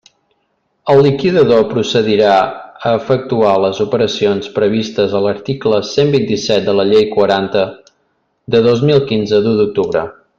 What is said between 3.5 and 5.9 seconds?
les operacions previstes a l'article